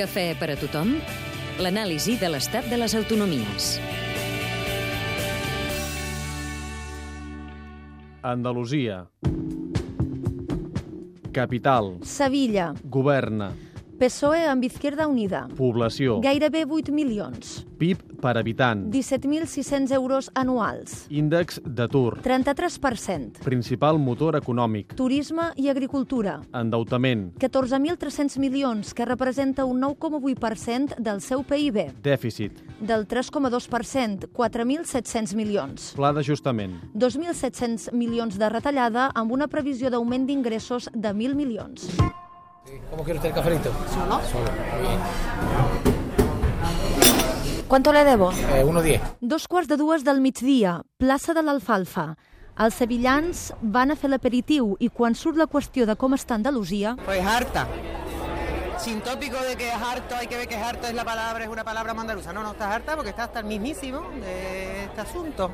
Cafè 0.00 0.30
per 0.40 0.46
a 0.48 0.54
tothom? 0.56 0.94
L'anàlisi 1.60 2.14
de 2.16 2.30
l'estat 2.32 2.64
de 2.72 2.78
les 2.80 2.94
autonomies. 2.96 3.66
Andalusia. 8.24 9.02
Capital. 11.36 11.98
Sevilla, 12.00 12.70
Governa. 12.80 13.52
PSOE 14.00 14.46
amb 14.48 14.64
Izquierda 14.64 15.04
Unida. 15.04 15.42
Població. 15.58 16.22
Gairebé 16.24 16.62
8 16.64 16.88
milions. 16.88 17.66
PIB 17.76 17.98
per 18.22 18.38
habitant. 18.40 18.86
17.600 18.88 19.92
euros 19.92 20.30
anuals. 20.32 21.02
Índex 21.12 21.58
d'atur. 21.60 22.14
33%. 22.24 23.42
Principal 23.44 23.98
motor 24.00 24.38
econòmic. 24.38 24.94
Turisme 24.96 25.50
i 25.60 25.68
agricultura. 25.68 26.38
Endeutament. 26.56 27.26
14.300 27.44 28.40
milions, 28.40 28.94
que 28.96 29.04
representa 29.04 29.66
un 29.68 29.82
9,8% 29.84 30.96
del 30.96 31.20
seu 31.20 31.44
PIB. 31.44 31.90
Dèficit. 32.00 32.56
Del 32.80 33.04
3,2%, 33.04 34.30
4.700 34.32 35.36
milions. 35.36 35.92
Pla 36.00 36.14
d'ajustament. 36.16 36.80
2.700 36.96 37.92
milions 37.92 38.40
de 38.40 38.48
retallada 38.48 39.10
amb 39.12 39.36
una 39.36 39.52
previsió 39.52 39.92
d'augment 39.92 40.24
d'ingressos 40.24 40.88
de 40.94 41.12
1.000 41.12 41.36
milions. 41.36 41.90
¿Cómo 42.90 43.04
quiere 43.04 43.18
usted 43.18 43.28
el 43.28 43.34
cafelito? 43.34 43.72
Solo. 43.94 44.20
Solo. 44.30 44.50
¿Cuánto 47.68 47.92
le 47.92 48.04
debo? 48.04 48.32
Eh, 48.32 48.64
1.10. 48.64 49.00
Dos 49.20 49.46
quarts 49.46 49.68
de 49.68 49.76
dues 49.76 50.02
del 50.02 50.20
migdia, 50.20 50.82
plaça 50.98 51.34
de 51.34 51.42
l'Alfalfa. 51.42 52.16
Els 52.60 52.74
sevillans 52.74 53.44
van 53.62 53.94
a 53.94 53.96
fer 53.96 54.10
l'aperitiu 54.10 54.74
i 54.82 54.90
quan 54.90 55.14
surt 55.14 55.38
la 55.38 55.46
qüestió 55.46 55.86
de 55.86 55.94
com 55.96 56.12
està 56.18 56.34
Andalusia, 56.34 56.96
Pues 57.04 57.24
harta. 57.24 57.68
Sin 58.76 59.00
tópico 59.02 59.36
de 59.44 59.56
que 59.56 59.68
es 59.68 59.74
harto, 59.74 60.16
hay 60.16 60.26
que 60.26 60.36
ver 60.36 60.48
que 60.48 60.56
es 60.56 60.62
harto 60.62 60.86
es 60.88 60.94
la 60.94 61.04
palabra, 61.04 61.44
es 61.44 61.50
una 61.50 61.64
palabra 61.64 61.92
andaluza. 61.92 62.32
No, 62.32 62.42
no 62.42 62.52
estás 62.52 62.74
harta 62.74 62.96
porque 62.96 63.10
está 63.10 63.24
hasta 63.24 63.40
el 63.40 63.44
mismísimo 63.46 64.00
de 64.20 64.84
este 64.84 65.00
asunto. 65.02 65.52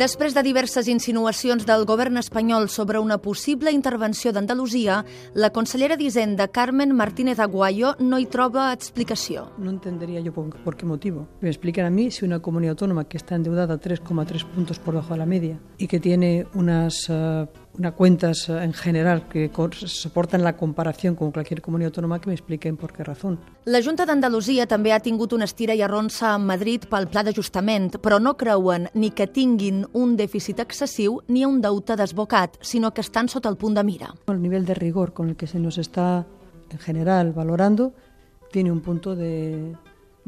Després 0.00 0.32
de 0.32 0.40
diverses 0.40 0.86
insinuacions 0.88 1.66
del 1.68 1.82
govern 1.84 2.16
espanyol 2.16 2.70
sobre 2.72 3.02
una 3.04 3.18
possible 3.20 3.68
intervenció 3.76 4.30
d'Andalusia, 4.32 5.02
la 5.34 5.50
consellera 5.52 5.98
d'Hisenda, 6.00 6.46
Carmen 6.48 6.94
Martínez 6.96 7.38
Aguayo, 7.38 7.90
no 8.00 8.16
hi 8.16 8.24
troba 8.24 8.70
explicació. 8.72 9.50
No 9.58 9.68
entendería 9.68 10.20
yo 10.20 10.32
por, 10.32 10.56
por 10.64 10.78
qué 10.78 10.86
motivo. 10.86 11.28
Me 11.42 11.50
a 11.50 11.90
mí 11.90 12.10
si 12.10 12.24
una 12.24 12.40
comunidad 12.40 12.78
autónoma 12.78 13.04
que 13.04 13.18
está 13.18 13.34
endeudada 13.34 13.78
3,3 13.78 14.46
puntos 14.46 14.78
por 14.78 14.94
debajo 14.94 15.12
de 15.12 15.18
la 15.18 15.26
media 15.26 15.60
y 15.76 15.86
que 15.86 16.00
tiene 16.00 16.46
unas, 16.54 17.10
eh, 17.10 17.46
unas 17.80 17.94
cuentas 17.94 18.48
eh, 18.48 18.62
en 18.62 18.72
general 18.72 19.26
que 19.28 19.50
soportan 19.86 20.44
la 20.44 20.56
comparación 20.56 21.14
con 21.16 21.32
cualquier 21.32 21.62
comunidad 21.62 21.88
autónoma, 21.88 22.20
que 22.20 22.28
me 22.28 22.34
expliquen 22.34 22.76
por 22.76 22.92
qué 22.92 23.02
razón. 23.02 23.40
La 23.64 23.82
Junta 23.82 24.06
d'Andalusia 24.06 24.66
també 24.68 24.92
ha 24.92 25.00
tingut 25.00 25.32
una 25.32 25.48
estira 25.48 25.74
i 25.74 25.82
arronsa 25.82 26.34
amb 26.34 26.46
Madrid 26.52 26.84
pel 26.90 27.08
pla 27.08 27.24
d'ajustament, 27.24 27.96
però 28.04 28.20
no 28.20 28.36
creuen 28.36 28.88
ni 28.94 29.10
que 29.10 29.26
tinguin 29.26 29.86
un 29.96 30.14
dèficit 30.16 30.60
excessiu 30.60 31.20
ni 31.28 31.46
un 31.48 31.60
deute 31.64 31.96
desbocat, 31.96 32.60
sinó 32.60 32.92
que 32.92 33.00
estan 33.00 33.28
sota 33.32 33.48
el 33.48 33.56
punt 33.56 33.80
de 33.80 33.84
mira. 33.84 34.12
El 34.28 34.42
nivel 34.42 34.66
de 34.66 34.74
rigor 34.74 35.14
con 35.14 35.30
el 35.30 35.36
que 35.36 35.46
se 35.46 35.58
nos 35.58 35.78
está 35.78 36.26
en 36.70 36.78
general 36.78 37.32
valorando 37.32 37.94
tiene 38.52 38.70
un 38.70 38.80
punto 38.80 39.16
de, 39.16 39.74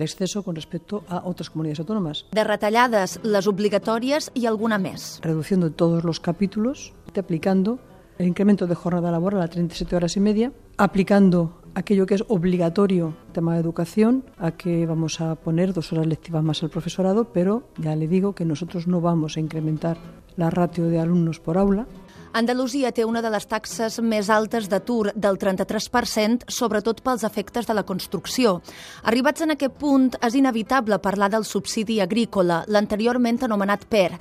de 0.00 0.08
exceso 0.08 0.42
con 0.42 0.56
respecto 0.56 1.04
a 1.08 1.22
otras 1.28 1.50
comunidades 1.50 1.80
autónomas. 1.80 2.24
De 2.32 2.42
retallades, 2.42 3.20
les 3.22 3.46
obligatòries 3.46 4.32
i 4.34 4.48
alguna 4.48 4.80
més. 4.80 5.20
reduciendo 5.22 5.70
todos 5.70 6.02
los 6.02 6.18
capítulos, 6.18 6.92
aplicando 7.14 7.78
el 8.18 8.26
incremento 8.26 8.66
de 8.66 8.74
jornada 8.74 9.10
laboral 9.10 9.42
a 9.42 9.48
37 9.48 9.96
horas 9.96 10.16
y 10.16 10.20
media, 10.20 10.52
aplicando 10.76 11.60
aquello 11.74 12.06
que 12.06 12.14
es 12.14 12.24
obligatorio, 12.28 13.14
tema 13.32 13.54
de 13.54 13.60
educación, 13.60 14.24
a 14.38 14.52
que 14.52 14.86
vamos 14.86 15.20
a 15.20 15.36
poner 15.36 15.72
dos 15.72 15.92
horas 15.92 16.06
lectivas 16.06 16.42
más 16.42 16.62
al 16.62 16.70
profesorado, 16.70 17.32
pero 17.32 17.64
ya 17.78 17.94
le 17.94 18.08
digo 18.08 18.34
que 18.34 18.44
nosotros 18.44 18.86
no 18.86 19.00
vamos 19.00 19.36
a 19.36 19.40
incrementar 19.40 19.98
la 20.36 20.50
ratio 20.50 20.88
de 20.88 20.98
alumnos 20.98 21.40
por 21.40 21.58
aula, 21.58 21.86
Andalusia 22.32 22.92
té 22.94 23.02
una 23.02 23.18
de 23.24 23.30
les 23.34 23.46
taxes 23.50 23.96
més 24.06 24.28
altes 24.30 24.68
d'atur, 24.70 25.10
del 25.18 25.34
33%, 25.34 26.46
sobretot 26.46 27.00
pels 27.02 27.24
efectes 27.26 27.66
de 27.66 27.74
la 27.74 27.82
construcció. 27.82 28.60
Arribats 29.02 29.42
en 29.42 29.56
aquest 29.56 29.74
punt, 29.80 30.12
és 30.22 30.36
inevitable 30.38 31.00
parlar 31.02 31.30
del 31.32 31.44
subsidi 31.44 31.98
agrícola, 32.00 32.60
l'anteriorment 32.70 33.42
anomenat 33.48 33.88
PER. 33.90 34.12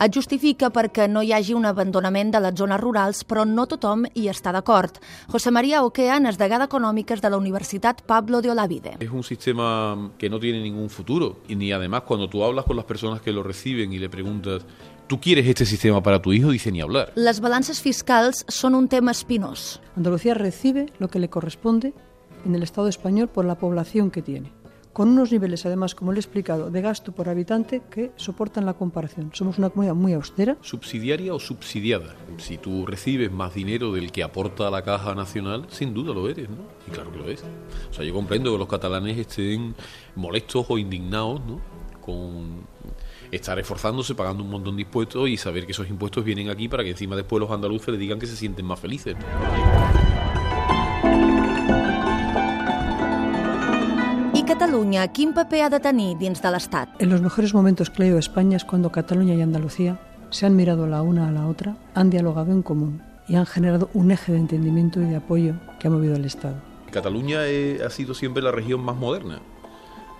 Es 0.00 0.14
justifica 0.14 0.70
perquè 0.72 1.10
no 1.12 1.20
hi 1.20 1.34
hagi 1.36 1.52
un 1.52 1.68
abandonament 1.68 2.32
de 2.32 2.40
les 2.40 2.56
zones 2.56 2.80
rurals, 2.80 3.20
però 3.28 3.44
no 3.44 3.66
tothom 3.68 4.06
hi 4.14 4.30
està 4.32 4.54
d'acord. 4.56 4.96
José 5.28 5.52
María 5.52 5.84
Oquean 5.84 6.24
és 6.32 6.40
degà 6.40 6.62
d'Econòmiques 6.62 7.20
de 7.20 7.28
la 7.28 7.36
Universitat 7.36 8.00
Pablo 8.08 8.40
de 8.40 8.50
Olavide. 8.50 8.96
Es 8.98 9.10
un 9.10 9.22
sistema 9.22 10.10
que 10.16 10.30
no 10.30 10.40
tiene 10.40 10.62
ningún 10.62 10.88
futuro. 10.88 11.40
Y 11.48 11.56
ni 11.56 11.72
además 11.72 12.02
cuando 12.02 12.28
tú 12.28 12.42
hablas 12.44 12.64
con 12.64 12.76
las 12.76 12.86
personas 12.86 13.20
que 13.20 13.32
lo 13.32 13.42
reciben 13.42 13.92
y 13.92 13.98
le 13.98 14.08
preguntas, 14.08 14.64
¿tú 15.08 15.18
quieres 15.20 15.46
este 15.46 15.66
sistema 15.66 16.02
para 16.02 16.22
tu 16.22 16.32
hijo? 16.32 16.50
Dice 16.50 16.70
ni 16.70 16.80
hablar. 16.80 17.12
Les 17.16 17.40
balances 17.40 17.80
fiscals 17.82 18.44
són 18.52 18.76
un 18.76 18.86
tema 18.92 19.10
espinós. 19.10 19.80
Andalucía 19.96 20.36
recibe 20.36 20.86
lo 21.00 21.08
que 21.08 21.18
le 21.18 21.30
corresponde 21.30 21.94
en 22.44 22.54
el 22.54 22.62
Estado 22.62 22.88
español 22.88 23.28
por 23.28 23.44
la 23.44 23.58
población 23.58 24.10
que 24.10 24.22
tiene, 24.22 24.52
con 24.92 25.08
unos 25.08 25.32
niveles, 25.32 25.64
además, 25.66 25.94
como 25.94 26.12
le 26.12 26.18
he 26.18 26.20
explicado, 26.20 26.70
de 26.70 26.82
gasto 26.82 27.12
por 27.12 27.28
habitante 27.28 27.82
que 27.90 28.12
soportan 28.16 28.66
la 28.66 28.74
comparación. 28.74 29.30
Somos 29.32 29.58
una 29.58 29.70
comunidad 29.70 29.94
muy 29.94 30.12
austera, 30.12 30.56
¿Subsidiaria 30.60 31.34
o 31.34 31.40
subsidiada? 31.40 32.14
Si 32.36 32.58
tú 32.58 32.86
recibes 32.86 33.32
más 33.32 33.54
dinero 33.54 33.92
del 33.92 34.12
que 34.12 34.22
aporta 34.22 34.70
la 34.70 34.82
caja 34.82 35.14
nacional, 35.14 35.66
sin 35.70 35.94
duda 35.94 36.12
lo 36.12 36.28
eres, 36.28 36.48
¿no? 36.50 36.58
Y 36.86 36.90
claro 36.90 37.10
que 37.10 37.18
lo 37.18 37.28
es. 37.28 37.42
O 37.90 37.94
sea, 37.94 38.04
yo 38.04 38.12
comprendo 38.12 38.52
que 38.52 38.58
los 38.58 38.68
catalanes 38.68 39.18
estén 39.18 39.74
molestos 40.14 40.66
o 40.68 40.78
indignados, 40.78 41.40
¿no? 41.44 41.60
Con 42.00 42.66
estar 43.30 43.58
esforzándose, 43.58 44.14
pagando 44.14 44.42
un 44.42 44.50
montón 44.50 44.76
de 44.76 44.82
impuestos 44.82 45.28
y 45.28 45.36
saber 45.36 45.66
que 45.66 45.72
esos 45.72 45.88
impuestos 45.88 46.24
vienen 46.24 46.50
aquí 46.50 46.68
para 46.68 46.82
que 46.84 46.90
encima 46.90 47.16
después 47.16 47.40
los 47.40 47.50
andaluces 47.50 47.88
le 47.88 47.98
digan 47.98 48.18
que 48.18 48.26
se 48.26 48.36
sienten 48.36 48.66
más 48.66 48.80
felices. 48.80 49.16
I 54.34 54.42
Catalunya, 54.44 55.08
quin 55.08 55.34
paper 55.34 55.62
ha 55.62 55.70
de 55.70 55.80
tenir 55.80 56.16
dins 56.18 56.40
de 56.40 56.50
l'Estat? 56.50 56.88
En 57.00 57.10
los 57.10 57.20
mejores 57.20 57.54
momentos 57.54 57.90
que 57.90 58.04
a 58.04 58.18
España 58.18 58.56
es 58.56 58.64
cuando 58.64 58.90
Cataluña 58.90 59.34
y 59.34 59.42
Andalucía 59.42 59.98
se 60.30 60.46
han 60.46 60.56
mirado 60.56 60.86
la 60.86 61.02
una 61.02 61.28
a 61.28 61.32
la 61.32 61.46
otra, 61.46 61.76
han 61.94 62.10
dialogado 62.10 62.52
en 62.52 62.62
común 62.62 63.02
y 63.28 63.36
han 63.36 63.46
generado 63.46 63.90
un 63.94 64.10
eje 64.10 64.32
de 64.32 64.38
entendimiento 64.38 65.00
y 65.00 65.04
de 65.04 65.16
apoyo 65.16 65.54
que 65.78 65.88
ha 65.88 65.90
movido 65.90 66.16
al 66.16 66.24
Estado. 66.24 66.56
Cataluña 66.90 67.46
eh, 67.46 67.80
ha 67.84 67.90
sido 67.90 68.14
siempre 68.14 68.42
la 68.42 68.50
región 68.50 68.80
más 68.80 68.96
moderna, 68.96 69.40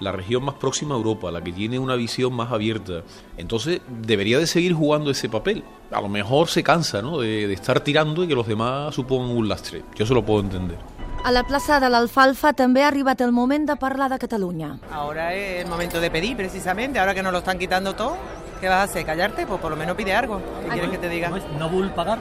la 0.00 0.12
región 0.12 0.44
más 0.44 0.54
próxima 0.54 0.94
a 0.94 0.98
Europa, 0.98 1.30
la 1.30 1.42
que 1.42 1.52
tiene 1.52 1.78
una 1.78 1.96
visión 1.96 2.32
más 2.32 2.52
abierta. 2.52 3.02
Entonces 3.36 3.80
debería 3.88 4.38
de 4.38 4.46
seguir 4.46 4.72
jugando 4.74 5.10
ese 5.10 5.28
papel. 5.28 5.64
A 5.90 6.00
lo 6.00 6.08
mejor 6.08 6.48
se 6.48 6.62
cansa 6.62 7.02
¿no? 7.02 7.18
de, 7.18 7.46
de 7.46 7.54
estar 7.54 7.80
tirando 7.80 8.24
y 8.24 8.28
que 8.28 8.34
los 8.34 8.46
demás 8.46 8.94
supongan 8.94 9.36
un 9.36 9.48
lastre. 9.48 9.82
Yo 9.94 10.06
se 10.06 10.14
lo 10.14 10.24
puedo 10.24 10.40
entender. 10.40 10.78
A 11.24 11.32
la 11.32 11.42
plaça 11.42 11.80
de 11.82 11.88
l'Alfalfa 11.90 12.52
també 12.54 12.84
ha 12.84 12.88
arribat 12.92 13.20
el 13.26 13.32
moment 13.34 13.66
de 13.66 13.74
parlar 13.76 14.06
de 14.08 14.20
Catalunya. 14.22 14.78
Ahora 14.92 15.34
es 15.34 15.64
el 15.64 15.68
momento 15.68 16.00
de 16.00 16.10
pedir, 16.12 16.36
precisamente. 16.36 17.00
Ahora 17.00 17.12
que 17.12 17.24
nos 17.24 17.32
lo 17.32 17.38
están 17.38 17.58
quitando 17.58 17.94
todo, 17.94 18.16
¿qué 18.60 18.68
vas 18.68 18.78
a 18.78 18.82
hacer? 18.84 19.04
¿Callarte? 19.04 19.44
Pues 19.44 19.60
por 19.60 19.70
lo 19.70 19.76
menos 19.76 19.96
pide 19.96 20.14
algo. 20.14 20.40
¿Qué 20.62 20.68
quieres 20.70 20.90
que 20.90 20.98
te 20.98 21.08
diga? 21.08 21.30
No 21.58 21.68
vull 21.68 21.90
pagar? 21.90 22.20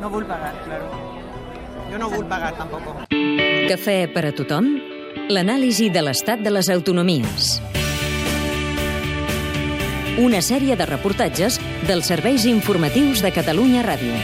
No 0.00 0.10
vull 0.10 0.26
pagar, 0.26 0.60
claro. 0.64 0.90
Yo 1.90 1.98
no 1.98 2.10
vull 2.10 2.26
pagar 2.26 2.54
tampoco. 2.56 2.96
Cafè 3.70 4.08
per 4.12 4.26
a 4.26 4.32
tothom? 4.34 4.66
L'anàlisi 5.26 5.88
de 5.90 6.04
l'estat 6.06 6.38
de 6.38 6.52
les 6.54 6.68
autonomies. 6.70 7.56
Una 10.22 10.38
sèrie 10.38 10.76
de 10.78 10.86
reportatges 10.86 11.58
dels 11.88 12.06
serveis 12.06 12.46
informatius 12.46 13.24
de 13.26 13.32
Catalunya 13.34 13.82
Ràdio. 13.82 14.14